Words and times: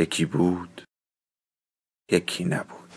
یکی 0.00 0.24
بود 0.24 0.82
یکی 2.08 2.44
نبود. 2.44 2.92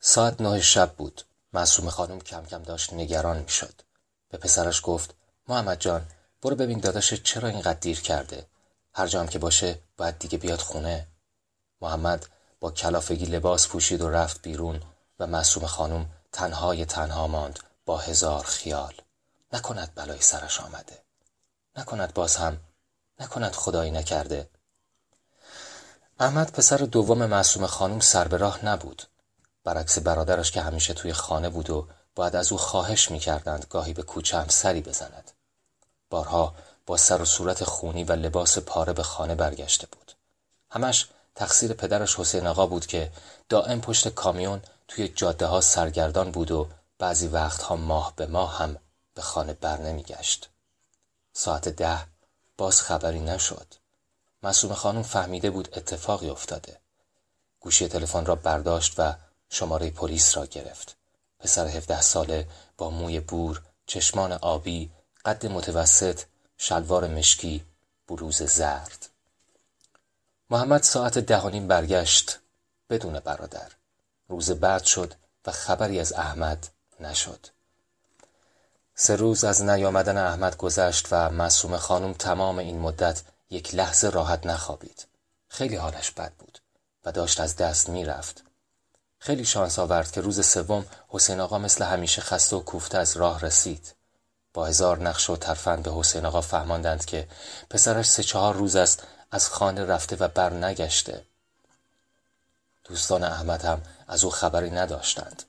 ساعت 0.00 0.40
نه 0.40 0.60
شب 0.60 0.92
بود. 0.92 1.22
معصوم 1.52 1.90
خانم 1.90 2.20
کم 2.20 2.44
کم 2.44 2.62
داشت 2.62 2.92
نگران 2.92 3.38
می‌شد. 3.38 3.82
به 4.28 4.38
پسرش 4.38 4.80
گفت 4.84 5.14
محمد 5.48 5.80
جان 5.80 6.06
برو 6.42 6.56
ببین 6.56 6.80
داداش 6.80 7.14
چرا 7.14 7.48
اینقدر 7.48 7.78
دیر 7.80 8.00
کرده. 8.00 8.46
هر 8.94 9.06
جام 9.06 9.26
که 9.26 9.38
باشه 9.38 9.78
باید 9.96 10.18
دیگه 10.18 10.38
بیاد 10.38 10.60
خونه. 10.60 11.06
محمد 11.80 12.26
با 12.60 12.70
کلافگی 12.70 13.26
لباس 13.26 13.68
پوشید 13.68 14.00
و 14.00 14.10
رفت 14.10 14.42
بیرون 14.42 14.80
و 15.18 15.26
معصوم 15.26 15.66
خانم 15.66 16.10
تنهای 16.32 16.84
تنها 16.84 17.26
ماند 17.26 17.58
با 17.84 17.98
هزار 17.98 18.44
خیال. 18.44 18.94
نکند 19.52 19.92
بلای 19.94 20.20
سرش 20.20 20.60
آمده. 20.60 21.03
نکند 21.76 22.14
باز 22.14 22.36
هم 22.36 22.60
نکند 23.20 23.52
خدایی 23.52 23.90
نکرده. 23.90 24.48
احمد 26.20 26.52
پسر 26.52 26.76
دوم 26.76 27.26
معصوم 27.26 27.66
خانم 27.66 28.00
سر 28.00 28.28
به 28.28 28.36
راه 28.36 28.64
نبود. 28.64 29.02
برعکس 29.64 29.98
برادرش 29.98 30.50
که 30.50 30.60
همیشه 30.60 30.94
توی 30.94 31.12
خانه 31.12 31.48
بود 31.48 31.70
و 31.70 31.88
باید 32.14 32.36
از 32.36 32.52
او 32.52 32.58
خواهش 32.58 33.10
می‌کردند 33.10 33.66
گاهی 33.70 33.92
به 33.92 34.02
کوچه 34.02 34.38
هم 34.38 34.48
سری 34.48 34.80
بزند. 34.80 35.30
بارها 36.10 36.54
با 36.86 36.96
سر 36.96 37.22
و 37.22 37.24
صورت 37.24 37.64
خونی 37.64 38.04
و 38.04 38.12
لباس 38.12 38.58
پاره 38.58 38.92
به 38.92 39.02
خانه 39.02 39.34
برگشته 39.34 39.86
بود. 39.86 40.12
همش 40.70 41.08
تقصیر 41.34 41.72
پدرش 41.72 42.18
حسین 42.18 42.46
آقا 42.46 42.66
بود 42.66 42.86
که 42.86 43.12
دائم 43.48 43.80
پشت 43.80 44.08
کامیون 44.08 44.62
توی 44.88 45.08
جاده 45.08 45.46
ها 45.46 45.60
سرگردان 45.60 46.30
بود 46.30 46.50
و 46.50 46.68
بعضی 46.98 47.28
وقتها 47.28 47.76
ماه 47.76 48.12
به 48.16 48.26
ماه 48.26 48.58
هم 48.58 48.76
به 49.14 49.22
خانه 49.22 49.52
بر 49.52 49.76
نمیگشت. 49.80 50.50
ساعت 51.36 51.68
ده 51.68 52.06
باز 52.56 52.82
خبری 52.82 53.20
نشد. 53.20 53.66
مسوم 54.42 54.74
خانم 54.74 55.02
فهمیده 55.02 55.50
بود 55.50 55.78
اتفاقی 55.78 56.30
افتاده. 56.30 56.80
گوشی 57.60 57.88
تلفن 57.88 58.26
را 58.26 58.34
برداشت 58.34 58.94
و 58.98 59.14
شماره 59.50 59.90
پلیس 59.90 60.36
را 60.36 60.46
گرفت. 60.46 60.96
پسر 61.38 61.66
هفده 61.66 62.00
ساله 62.00 62.48
با 62.78 62.90
موی 62.90 63.20
بور 63.20 63.62
چشمان 63.86 64.32
آبی 64.32 64.90
قد 65.24 65.46
متوسط 65.46 66.20
شلوار 66.58 67.08
مشکی 67.08 67.64
بروز 68.08 68.42
زرد. 68.42 69.08
محمد 70.50 70.82
ساعت 70.82 71.18
دهانیم 71.18 71.68
برگشت 71.68 72.38
بدون 72.90 73.20
برادر. 73.20 73.72
روز 74.28 74.50
بعد 74.50 74.84
شد 74.84 75.14
و 75.46 75.52
خبری 75.52 76.00
از 76.00 76.12
احمد 76.12 76.68
نشد. 77.00 77.46
سه 78.96 79.16
روز 79.16 79.44
از 79.44 79.62
نیامدن 79.62 80.16
احمد 80.18 80.56
گذشت 80.56 81.08
و 81.10 81.30
معصومه 81.30 81.78
خانم 81.78 82.12
تمام 82.12 82.58
این 82.58 82.78
مدت 82.78 83.22
یک 83.50 83.74
لحظه 83.74 84.08
راحت 84.08 84.46
نخوابید. 84.46 85.06
خیلی 85.48 85.76
حالش 85.76 86.10
بد 86.10 86.32
بود 86.32 86.58
و 87.04 87.12
داشت 87.12 87.40
از 87.40 87.56
دست 87.56 87.88
می‌رفت. 87.88 88.42
خیلی 89.18 89.44
شانس 89.44 89.78
آورد 89.78 90.10
که 90.10 90.20
روز 90.20 90.46
سوم 90.46 90.86
حسین 91.08 91.40
آقا 91.40 91.58
مثل 91.58 91.84
همیشه 91.84 92.22
خسته 92.22 92.56
و 92.56 92.60
کوفته 92.60 92.98
از 92.98 93.16
راه 93.16 93.40
رسید. 93.40 93.94
با 94.54 94.66
هزار 94.66 94.98
نقش 94.98 95.30
و 95.30 95.36
ترفند 95.36 95.82
به 95.82 95.92
حسین 95.94 96.26
آقا 96.26 96.40
فهماندند 96.40 97.04
که 97.04 97.28
پسرش 97.70 98.06
سه 98.06 98.22
چهار 98.22 98.54
روز 98.54 98.76
است 98.76 99.02
از 99.30 99.48
خانه 99.48 99.84
رفته 99.84 100.16
و 100.16 100.28
بر 100.28 100.52
نگشته. 100.52 101.24
دوستان 102.84 103.24
احمد 103.24 103.64
هم 103.64 103.82
از 104.08 104.24
او 104.24 104.30
خبری 104.30 104.70
نداشتند. 104.70 105.42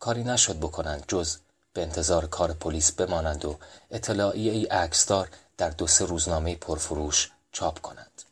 کاری 0.00 0.24
نشد 0.24 0.58
بکنند 0.58 1.04
جز 1.08 1.36
به 1.76 1.82
انتظار 1.82 2.26
کار 2.26 2.52
پلیس 2.52 2.92
بمانند 2.92 3.44
و 3.44 3.58
اطلاعیه 3.90 4.52
ای 4.52 4.64
عکسدار 4.64 5.28
در 5.56 5.70
دو 5.70 5.86
سه 5.86 6.04
روزنامه 6.04 6.56
پرفروش 6.56 7.30
چاپ 7.52 7.80
کنند. 7.80 8.22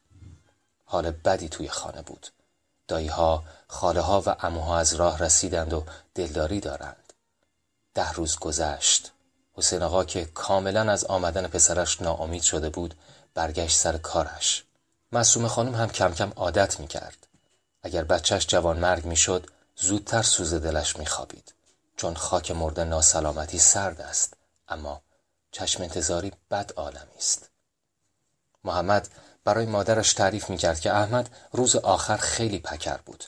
حال 0.85 1.11
بدی 1.11 1.49
توی 1.49 1.69
خانه 1.69 2.03
بود. 2.03 2.29
داییها 2.89 3.45
خاله 3.69 4.01
ها 4.01 4.23
و 4.27 4.37
اموها 4.41 4.79
از 4.79 4.95
راه 4.95 5.19
رسیدند 5.19 5.73
و 5.73 5.85
دلداری 6.15 6.61
دارند. 6.61 7.13
ده 7.95 8.13
روز 8.13 8.39
گذشت. 8.39 9.13
حسین 9.55 9.83
آقا 9.83 10.05
که 10.05 10.25
کاملا 10.25 10.93
از 10.93 11.05
آمدن 11.05 11.47
پسرش 11.47 12.03
ناامید 12.03 12.43
شده 12.43 12.71
بود 12.71 12.95
برگشت 13.35 13.77
سر 13.77 13.99
کارش. 13.99 14.65
معصوم 15.13 15.49
خانم 15.49 15.75
هم 15.75 15.89
کم 15.89 16.15
کم 16.15 16.33
عادت 16.37 16.81
می 16.81 16.87
کرد. 16.87 17.27
اگر 17.83 18.05
بچهش 18.05 18.47
جوان 18.47 18.79
مرگ 18.79 19.05
می 19.05 19.17
شد 19.17 19.51
زودتر 19.77 20.23
سوز 20.23 20.55
دلش 20.55 20.97
می 20.97 21.07
خوابید. 21.07 21.54
چون 21.97 22.15
خاک 22.15 22.51
مرده 22.51 22.85
ناسلامتی 22.85 23.59
سرد 23.59 24.01
است 24.01 24.35
اما 24.69 25.03
چشم 25.51 25.83
انتظاری 25.83 26.33
بد 26.51 26.73
عالمی 26.77 27.17
است. 27.17 27.51
محمد 28.65 29.09
برای 29.45 29.67
مادرش 29.67 30.13
تعریف 30.13 30.51
می‌کرد 30.51 30.81
که 30.81 30.93
احمد 30.93 31.31
روز 31.53 31.77
آخر 31.77 32.17
خیلی 32.17 32.59
پکر 32.59 32.97
بود. 32.97 33.25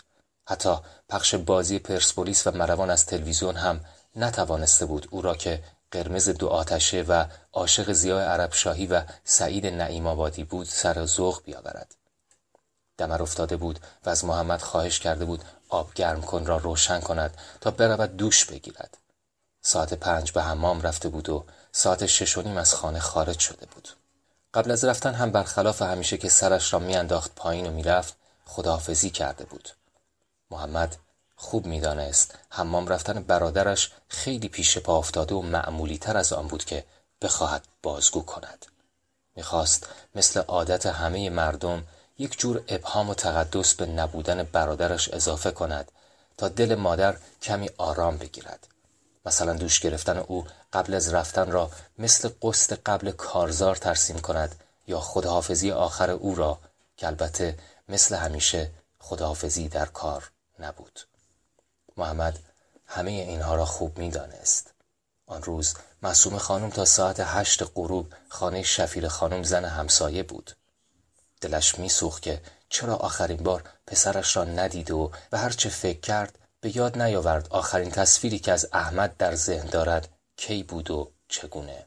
حتی 0.47 0.77
پخش 1.09 1.34
بازی 1.34 1.78
پرسپولیس 1.78 2.47
و 2.47 2.50
مروان 2.50 2.91
از 2.91 3.06
تلویزیون 3.06 3.56
هم 3.56 3.81
نتوانسته 4.16 4.87
بود 4.87 5.09
او 5.10 5.22
را 5.22 5.34
که 5.34 5.62
قرمز 5.91 6.28
دو 6.28 6.48
آتشه 6.48 7.03
و 7.03 7.25
عاشق 7.53 7.93
زیای 7.93 8.25
عرب 8.25 8.53
شاهی 8.53 8.87
و 8.87 9.03
سعید 9.25 9.66
نعیم 9.66 10.06
آبادی 10.06 10.44
بود 10.44 10.66
سر 10.66 11.06
ذوق 11.06 11.43
بیاورد. 11.44 11.94
دمر 12.99 13.23
افتاده 13.23 13.57
بود 13.57 13.81
و 14.05 14.11
از 14.11 14.25
محمد 14.25 14.62
خواهش 14.62 14.99
کرده 14.99 15.25
بود 15.25 15.45
آب 15.69 15.95
گرم 15.95 16.23
کن 16.23 16.47
را 16.47 16.57
روشن 16.57 17.01
کند 17.01 17.37
تا 17.61 17.71
برود 17.71 18.17
دوش 18.17 18.45
بگیرد. 18.45 18.99
ساعت 19.62 19.95
پنج 19.95 20.33
به 20.33 20.43
حمام 20.43 20.83
رفته 20.83 21.09
بود 21.09 21.29
و 21.29 21.45
ساعت 21.73 22.07
شش 22.07 22.39
و 22.39 22.43
نیم 22.43 22.57
از 22.57 22.75
خانه 22.75 23.01
خارج 23.01 23.39
شده 23.39 23.67
بود. 23.67 23.89
قبل 24.55 24.71
از 24.71 24.84
رفتن 24.84 25.15
هم 25.15 25.33
برخلاف 25.33 25.83
همیشه 25.83 26.19
که 26.19 26.29
سرش 26.29 26.73
را 26.73 26.79
میانداخت 26.79 27.34
پایین 27.34 27.67
و 27.67 27.71
می‌رفت 27.71 28.17
خداحافظی 28.47 29.11
کرده 29.11 29.45
بود. 29.45 29.69
محمد 30.51 30.97
خوب 31.37 31.67
می‌دانست 31.67 32.34
حمام 32.51 32.89
رفتن 32.89 33.23
برادرش 33.23 33.93
خیلی 34.09 34.49
پیش 34.49 34.78
پا 34.78 34.99
افتاده 34.99 35.34
و 35.34 35.43
معمولی 35.43 35.99
تر 35.99 36.17
از 36.17 36.33
آن 36.33 36.49
بود 36.49 36.65
که 36.65 36.84
بخواهد 37.23 37.65
بازگو 37.83 38.23
کند. 38.23 38.67
می‌خواست 39.37 39.89
مثل 40.15 40.41
عادت 40.41 40.87
همه 40.87 41.31
مردم 41.31 41.84
یک 42.19 42.38
جور 42.38 42.65
ابهام 42.69 43.10
و 43.10 43.15
تقدس 43.15 43.75
به 43.75 43.87
نبودن 43.87 44.43
برادرش 44.43 45.09
اضافه 45.09 45.50
کند 45.50 45.93
تا 46.37 46.49
دل 46.49 46.75
مادر 46.75 47.16
کمی 47.43 47.71
آرام 47.78 48.19
بگیرد. 48.19 48.69
مثلا 49.27 49.53
دوش 49.53 49.81
گرفتن 49.81 50.19
او 50.19 50.47
قبل 50.72 50.94
از 50.94 51.15
رفتن 51.15 51.50
را 51.50 51.71
مثل 51.99 52.31
قسط 52.43 52.78
قبل 52.87 53.10
کارزار 53.10 53.77
ترسیم 53.77 54.19
کند 54.19 54.54
یا 54.87 55.00
خداحافظی 55.00 55.71
آخر 55.71 56.10
او 56.10 56.34
را 56.34 56.59
که 56.97 57.06
البته 57.06 57.59
مثل 57.88 58.15
همیشه 58.15 58.71
خداحافظی 58.98 59.69
در 59.69 59.87
کار 59.87 60.30
نبود. 60.59 61.01
محمد 61.97 62.39
همه 62.86 63.10
اینها 63.10 63.54
را 63.54 63.65
خوب 63.65 63.98
می‌دانست. 63.98 64.71
آن 65.27 65.42
روز 65.42 65.74
معصوم 66.03 66.39
خانم 66.39 66.71
تا 66.71 66.84
ساعت 66.84 67.21
هشت 67.21 67.62
غروب 67.74 68.12
خانه 68.28 68.62
شفیر 68.62 69.09
خانم 69.09 69.42
زن 69.42 69.65
همسایه 69.65 70.22
بود. 70.22 70.57
دلش 71.47 71.78
میسوخت 71.78 72.22
که 72.22 72.41
چرا 72.69 72.97
آخرین 72.97 73.37
بار 73.37 73.63
پسرش 73.87 74.37
را 74.37 74.45
ندیده 74.45 74.95
و 74.95 75.09
به 75.31 75.39
هر 75.39 75.51
چه 75.51 75.69
فکر 75.69 76.01
کرد 76.01 76.39
به 76.60 76.77
یاد 76.77 77.03
نیاورد 77.03 77.48
آخرین 77.51 77.91
تصویری 77.91 78.39
که 78.39 78.53
از 78.53 78.69
احمد 78.72 79.16
در 79.16 79.34
ذهن 79.34 79.66
دارد 79.66 80.09
کی 80.37 80.63
بود 80.63 80.91
و 80.91 81.10
چگونه. 81.28 81.87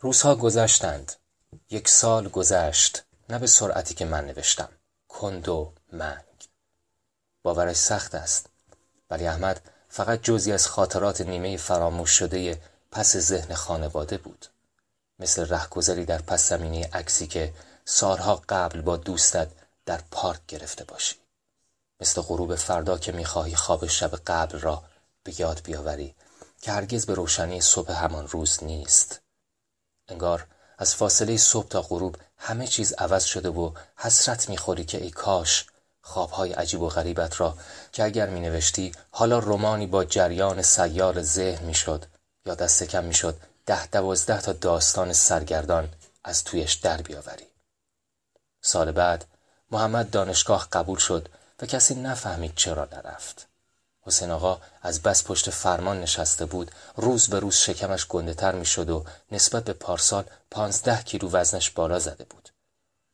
روزها 0.00 0.34
گذشتند. 0.34 1.12
یک 1.70 1.88
سال 1.88 2.28
گذشت. 2.28 3.02
نه 3.28 3.38
به 3.38 3.46
سرعتی 3.46 3.94
که 3.94 4.04
من 4.04 4.26
نوشتم. 4.26 4.68
کند 5.08 5.48
و 5.48 5.72
منگ. 5.92 6.48
باورش 7.42 7.76
سخت 7.76 8.14
است. 8.14 8.46
ولی 9.10 9.26
احمد 9.26 9.60
فقط 9.88 10.22
جزی 10.22 10.52
از 10.52 10.66
خاطرات 10.66 11.20
نیمه 11.20 11.56
فراموش 11.56 12.10
شده 12.10 12.60
پس 12.90 13.16
ذهن 13.16 13.54
خانواده 13.54 14.18
بود. 14.18 14.46
مثل 15.18 15.48
رهگذری 15.48 16.04
در 16.04 16.22
پس 16.22 16.48
زمینی 16.48 16.82
عکسی 16.82 17.26
که 17.26 17.54
سالها 17.84 18.42
قبل 18.48 18.80
با 18.80 18.96
دوستت 18.96 19.48
در 19.86 20.00
پارک 20.10 20.40
گرفته 20.48 20.84
باشی. 20.84 21.16
مثل 22.00 22.20
غروب 22.20 22.54
فردا 22.54 22.98
که 22.98 23.12
می‌خواهی 23.12 23.54
خواب 23.54 23.86
شب 23.86 24.16
قبل 24.16 24.60
را 24.60 24.82
به 25.22 25.40
یاد 25.40 25.60
بیاوری 25.64 26.14
که 26.60 26.72
هرگز 26.72 27.06
به 27.06 27.14
روشنی 27.14 27.60
صبح 27.60 27.92
همان 27.92 28.28
روز 28.28 28.64
نیست. 28.64 29.20
انگار 30.08 30.46
از 30.78 30.94
فاصله 30.94 31.36
صبح 31.36 31.68
تا 31.68 31.82
غروب 31.82 32.16
همه 32.36 32.66
چیز 32.66 32.92
عوض 32.92 33.24
شده 33.24 33.48
و 33.48 33.72
حسرت 33.96 34.48
می‌خوری 34.48 34.84
که 34.84 35.02
ای 35.02 35.10
کاش 35.10 35.66
خوابهای 36.02 36.52
عجیب 36.52 36.80
و 36.80 36.88
غریبت 36.88 37.40
را 37.40 37.58
که 37.92 38.04
اگر 38.04 38.30
می 38.30 38.40
نوشتی 38.40 38.92
حالا 39.10 39.38
رومانی 39.38 39.86
با 39.86 40.04
جریان 40.04 40.62
سیار 40.62 41.22
ذهن 41.22 41.64
می‌شد 41.64 42.04
یا 42.46 42.54
دست 42.54 42.82
کم 42.82 43.04
می‌شد 43.04 43.40
ده 43.66 43.86
دوازده 43.86 44.40
تا 44.40 44.52
داستان 44.52 45.12
سرگردان 45.12 45.88
از 46.24 46.44
تویش 46.44 46.72
در 46.72 47.02
بیاوری. 47.02 47.46
سال 48.62 48.92
بعد 48.92 49.24
محمد 49.70 50.10
دانشگاه 50.10 50.68
قبول 50.72 50.98
شد 50.98 51.28
و 51.62 51.66
کسی 51.66 51.94
نفهمید 51.94 52.54
چرا 52.56 52.88
نرفت. 52.92 53.46
حسین 54.02 54.30
آقا 54.30 54.60
از 54.82 55.02
بس 55.02 55.24
پشت 55.24 55.50
فرمان 55.50 56.00
نشسته 56.00 56.46
بود 56.46 56.70
روز 56.96 57.28
به 57.28 57.38
روز 57.38 57.54
شکمش 57.54 58.06
گنده 58.06 58.34
تر 58.34 58.52
می 58.54 58.66
شد 58.66 58.90
و 58.90 59.04
نسبت 59.32 59.64
به 59.64 59.72
پارسال 59.72 60.24
پانزده 60.50 61.02
کیلو 61.02 61.30
وزنش 61.30 61.70
بالا 61.70 61.98
زده 61.98 62.24
بود. 62.24 62.48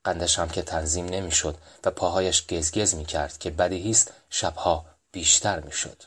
قندش 0.05 0.39
هم 0.39 0.49
که 0.49 0.63
تنظیم 0.63 1.07
نمی‌شد 1.07 1.59
و 1.85 1.91
پاهایش 1.91 2.47
گزگز 2.47 2.95
می 2.95 3.05
کرد 3.05 3.39
که 3.39 3.51
بدیهیست 3.51 4.13
شبها 4.31 4.87
بیشتر 5.13 5.61
می 5.61 5.73
شد. 5.73 6.03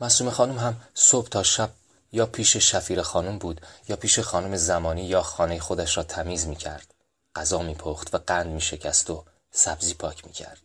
معصوم 0.00 0.30
خانم 0.30 0.58
هم 0.58 0.80
صبح 0.94 1.28
تا 1.28 1.42
شب 1.42 1.70
یا 2.14 2.26
پیش 2.26 2.56
شفیر 2.56 3.02
خانم 3.02 3.38
بود 3.38 3.60
یا 3.88 3.96
پیش 3.96 4.18
خانم 4.18 4.56
زمانی 4.56 5.04
یا 5.04 5.22
خانه 5.22 5.60
خودش 5.60 5.96
را 5.96 6.02
تمیز 6.02 6.46
می 6.46 6.56
کرد. 6.56 6.94
غذا 7.34 7.58
می 7.58 7.74
پخت 7.74 8.14
و 8.14 8.18
قند 8.18 8.46
می 8.46 8.60
شکست 8.60 9.10
و 9.10 9.24
سبزی 9.50 9.94
پاک 9.94 10.26
می 10.26 10.32
کرد. 10.32 10.60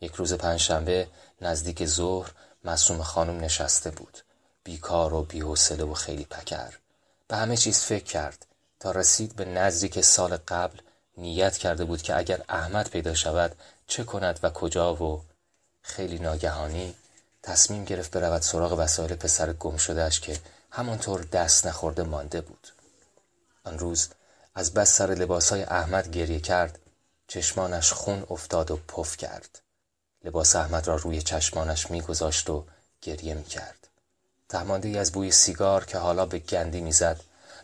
یک 0.00 0.12
روز 0.12 0.32
پنجشنبه 0.34 1.08
نزدیک 1.40 1.86
ظهر 1.86 2.30
معصوم 2.64 3.02
خانم 3.02 3.40
نشسته 3.40 3.90
بود. 3.90 4.18
بیکار 4.64 5.14
و 5.14 5.22
بیحوصله 5.22 5.84
و 5.84 5.94
خیلی 5.94 6.24
پکر. 6.24 6.74
به 7.28 7.36
همه 7.36 7.56
چیز 7.56 7.78
فکر 7.78 8.04
کرد 8.04 8.46
تا 8.80 8.90
رسید 8.90 9.36
به 9.36 9.44
نظری 9.44 9.88
که 9.88 10.02
سال 10.02 10.36
قبل 10.36 10.78
نیت 11.16 11.56
کرده 11.56 11.84
بود 11.84 12.02
که 12.02 12.16
اگر 12.16 12.44
احمد 12.48 12.90
پیدا 12.90 13.14
شود 13.14 13.56
چه 13.86 14.04
کند 14.04 14.40
و 14.42 14.50
کجا 14.50 14.94
و 14.94 15.22
خیلی 15.82 16.18
ناگهانی 16.18 16.94
تصمیم 17.42 17.84
گرفت 17.84 18.10
برود 18.10 18.42
سراغ 18.42 18.72
وسایل 18.78 19.14
پسر 19.14 19.52
گم 19.52 19.76
شدهش 19.76 20.20
که 20.20 20.40
همانطور 20.70 21.22
دست 21.22 21.66
نخورده 21.66 22.02
مانده 22.02 22.40
بود. 22.40 22.68
آن 23.64 23.78
روز 23.78 24.08
از 24.54 24.74
بس 24.74 24.96
سر 24.96 25.06
لباسهای 25.06 25.62
احمد 25.62 26.10
گریه 26.10 26.40
کرد 26.40 26.78
چشمانش 27.28 27.92
خون 27.92 28.26
افتاد 28.30 28.70
و 28.70 28.76
پف 28.76 29.16
کرد. 29.16 29.60
لباس 30.24 30.56
احمد 30.56 30.86
را 30.86 30.96
روی 30.96 31.22
چشمانش 31.22 31.90
میگذاشت 31.90 32.50
و 32.50 32.64
گریه 33.02 33.34
می‌کرد. 33.34 33.86
تهمانده 34.48 34.88
ای 34.88 34.98
از 34.98 35.12
بوی 35.12 35.30
سیگار 35.32 35.84
که 35.84 35.98
حالا 35.98 36.26
به 36.26 36.38
گندی 36.38 36.80
می‌زد 36.80 37.20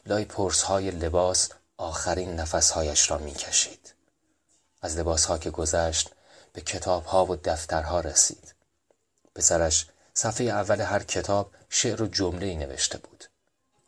لای 0.06 0.24
پرسهای 0.24 0.90
لباس 0.90 1.48
آخرین 1.76 2.40
نفسهایش 2.40 3.10
را 3.10 3.18
می‌کشید. 3.18 3.94
از 4.82 4.96
لباسها 4.96 5.38
که 5.38 5.50
گذشت 5.50 6.10
به 6.52 6.60
کتابها 6.60 7.26
و 7.26 7.36
دفترها 7.36 8.00
رسید. 8.00 8.54
پسرش 9.36 9.86
صفحه 10.14 10.46
اول 10.46 10.80
هر 10.80 11.02
کتاب 11.02 11.50
شعر 11.68 12.02
و 12.02 12.06
جمله 12.06 12.54
نوشته 12.54 12.98
بود. 12.98 13.24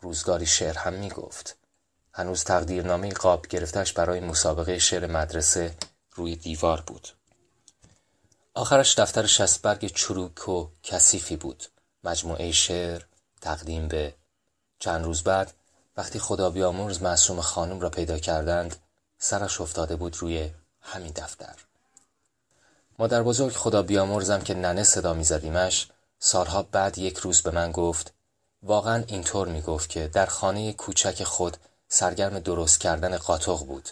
روزگاری 0.01 0.47
شعر 0.47 0.79
هم 0.79 0.95
می‌گفت. 0.95 1.57
هنوز 2.13 2.45
تقدیرنامه 2.45 3.11
قاب 3.11 3.47
گرفتش 3.47 3.93
برای 3.93 4.21
مسابقه 4.21 4.79
شعر 4.79 5.07
مدرسه 5.07 5.75
روی 6.15 6.37
دیوار 6.37 6.81
بود. 6.81 7.09
آخرش 8.55 8.99
دفتر 8.99 9.27
شستبرگ 9.27 9.87
چروک 9.87 10.49
و 10.49 10.69
کثیفی 10.83 11.37
بود. 11.37 11.65
مجموعه 12.05 12.53
شعر 12.53 13.03
تقدیم 13.41 13.89
به 13.89 14.15
چند 14.79 15.05
روز 15.05 15.23
بعد 15.23 15.53
وقتی 15.97 16.19
خدا 16.19 16.51
بیامرز 16.51 17.03
معصوم 17.03 17.41
خانم 17.41 17.81
را 17.81 17.91
پیدا 17.91 18.19
کردند 18.19 18.77
سرش 19.19 19.61
افتاده 19.61 19.97
بود 19.97 20.17
روی 20.17 20.51
همین 20.81 21.13
دفتر. 21.13 21.68
مادر 23.01 23.23
بزرگ 23.23 23.53
خدا 23.53 23.83
بیامرزم 23.83 24.41
که 24.41 24.55
ننه 24.55 24.83
صدا 24.83 25.15
میزدیمش. 25.15 25.89
سالها 26.19 26.63
بعد 26.63 26.99
یک 26.99 27.19
روز 27.19 27.43
به 27.43 27.51
من 27.51 27.73
گفت 27.73 28.13
واقعا 28.63 29.05
اینطور 29.07 29.49
می‌گفت 29.49 29.89
که 29.89 30.09
در 30.09 30.27
خانه 30.27 30.73
کوچک 30.73 31.25
خود 31.25 31.57
سرگرم 31.89 32.39
درست 32.39 32.81
کردن 32.81 33.17
قاطق 33.17 33.59
بود. 33.59 33.89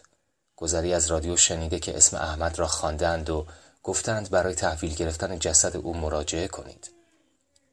گذری 0.56 0.94
از 0.94 1.06
رادیو 1.06 1.37
شنیده 1.37 1.79
که 1.79 1.97
اسم 1.97 2.17
احمد 2.17 2.58
را 2.58 2.67
خواندند 2.67 3.31
و 3.31 3.47
گفتند 3.82 4.31
برای 4.31 4.55
تحویل 4.55 4.94
گرفتن 4.94 5.38
جسد 5.38 5.76
او 5.76 5.97
مراجعه 5.97 6.49
کنید. 6.49 6.91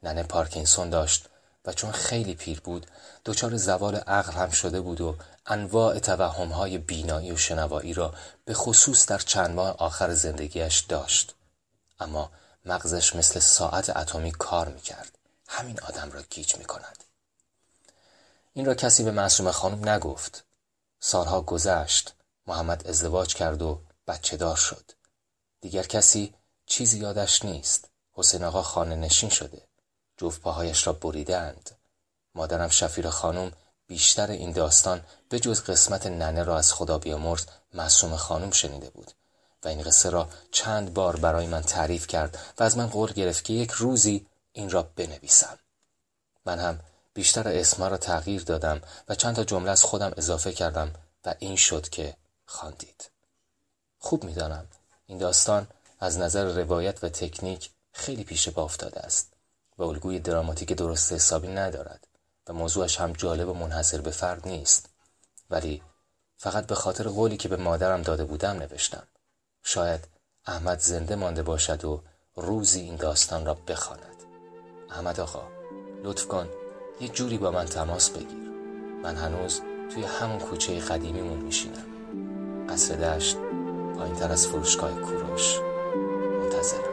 ننه 0.04 0.24
پارکینسون 0.24 0.90
داشت. 0.90 1.30
و 1.66 1.74
چون 1.74 1.92
خیلی 1.92 2.36
پیر 2.36 2.60
بود 2.60 2.88
دچار 3.26 3.58
زوال 3.58 3.96
عقل 3.96 4.34
هم 4.34 4.50
شده 4.50 4.82
بود 4.82 5.02
و 5.02 5.18
انواع 5.46 6.00
توهمهای 6.00 6.78
بینایی 6.78 7.32
و 7.32 7.38
شنوایی 7.38 7.94
را 7.94 8.14
به 8.46 8.54
خصوص 8.54 9.06
در 9.06 9.18
چند 9.18 9.56
ماه 9.56 9.76
آخر 9.78 10.14
زندگیش 10.14 10.80
داشت. 10.80 11.36
اما 12.00 12.32
مغزش 12.66 13.16
مثل 13.16 13.40
ساعت 13.40 13.98
اتمی 13.98 14.32
کار 14.32 14.68
می‌کرد. 14.68 15.18
همین 15.48 15.80
آدم 15.82 16.12
را 16.12 16.22
گیج 16.22 16.56
می‌کند. 16.56 17.04
این 18.54 18.66
را 18.66 18.74
کسی 18.74 19.04
به 19.04 19.12
معصوم 19.12 19.52
خانم 19.52 19.90
نگفت. 19.90 20.44
سالها 21.00 21.42
گذشت 21.42 22.14
محمد 22.48 22.88
ازدواج 22.88 23.36
کرد 23.36 23.62
و 23.62 23.82
بچه 24.08 24.38
دار 24.38 24.56
شد. 24.56 24.92
دیگر 25.62 25.84
کسی 25.84 26.34
چیزی 26.66 27.00
یادش 27.00 27.46
نیست. 27.46 27.90
حسین 28.14 28.44
آقا 28.44 28.64
خانه 28.64 28.96
نشین 28.96 29.30
شده. 29.30 29.62
جفت 30.18 30.42
پاهایش 30.42 30.88
را 30.88 30.94
بریدند 30.94 31.72
مادرم 32.36 32.70
شفیر 32.70 33.10
خانم 33.10 33.52
بیشتر 33.88 34.32
این 34.32 34.52
داستان 34.52 35.04
به 35.30 35.40
جز 35.40 35.64
قسمت 35.64 36.08
ننه 36.08 36.44
را 36.44 36.58
از 36.58 36.74
خدا 36.74 36.98
بیامرز 36.98 37.46
معصوم 37.74 38.16
خانم 38.16 38.52
شنیده 38.52 38.90
بود 38.90 39.12
و 39.64 39.68
این 39.68 39.82
قصه 39.82 40.10
را 40.10 40.30
چند 40.52 40.94
بار 40.94 41.16
برای 41.16 41.48
من 41.48 41.62
تعریف 41.62 42.08
کرد 42.08 42.38
و 42.58 42.64
از 42.64 42.78
من 42.78 42.88
قول 42.88 43.12
گرفت 43.12 43.44
که 43.44 43.54
یک 43.54 43.72
روزی 43.72 44.26
این 44.54 44.70
را 44.70 44.84
بنویسم. 44.84 45.60
من 46.46 46.60
هم 46.60 46.80
بیشتر 47.14 47.48
اسمها 47.48 47.88
را 47.88 47.98
تغییر 47.98 48.44
دادم 48.44 48.82
و 49.10 49.16
چند 49.16 49.36
تا 49.36 49.44
جمله 49.44 49.72
از 49.72 49.84
خودم 49.84 50.14
اضافه 50.18 50.54
کردم 50.54 50.94
و 51.26 51.36
این 51.40 51.56
شد 51.56 51.90
که 51.90 52.16
خواندید. 52.46 53.10
خوب 54.00 54.24
می‌دانم 54.24 54.68
این 55.06 55.18
داستان 55.18 55.68
از 56.00 56.18
نظر 56.18 56.44
روایت 56.44 57.04
و 57.04 57.10
تکنیک 57.10 57.72
خیلی 57.92 58.24
پیش 58.24 58.50
با 58.50 58.64
افتاده 58.64 59.00
است. 59.00 59.33
و 59.78 59.84
الگوی 59.84 60.20
دراماتیک 60.20 60.74
درست 60.74 61.14
حسابی 61.14 61.48
ندارد 61.48 62.08
و 62.48 62.54
موضوعش 62.54 63.00
هم 63.00 63.14
جالب 63.14 63.50
و 63.50 63.54
منحصر 63.54 64.02
به 64.02 64.12
فرد 64.12 64.48
نیست. 64.48 64.90
ولی 65.50 65.84
فقط 66.38 66.68
به 66.68 66.76
خاطر 66.76 67.08
قولی 67.08 67.38
که 67.38 67.50
به 67.50 67.58
مادرم 67.58 68.02
داده 68.02 68.26
بودم 68.26 68.58
نوشتم. 68.58 69.08
شاید 69.64 70.08
احمد 70.46 70.80
زنده 70.80 71.16
مانده 71.16 71.44
باشد 71.44 71.86
و 71.86 72.04
روزی 72.36 72.82
این 72.82 72.96
داستان 72.96 73.46
را 73.46 73.54
بخواند. 73.54 74.24
احمد 74.90 75.20
آقا 75.20 75.48
لطف 76.04 76.28
کن 76.28 76.50
یه 77.02 77.08
جوری 77.08 77.38
با 77.38 77.52
من 77.52 77.66
تماس 77.66 78.10
بگیر. 78.10 78.50
من 79.04 79.16
هنوز 79.16 79.62
توی 79.94 80.04
همون 80.04 80.40
کوچه 80.40 80.80
قدیمیمون 80.80 81.40
میشینم. 81.40 81.86
قصر 82.70 82.96
دشت 82.96 83.38
پایین 83.98 84.16
تر 84.16 84.32
از 84.32 84.48
فروشگاه 84.48 85.02
کوروش. 85.02 85.60
منتظرم. 86.42 86.93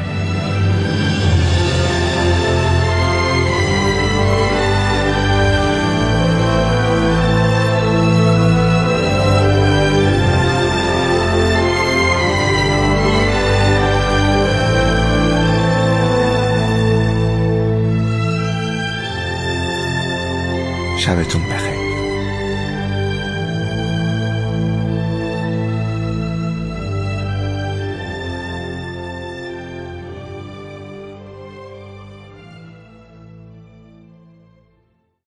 شبتون 21.11 21.41
بخیر. 21.43 21.80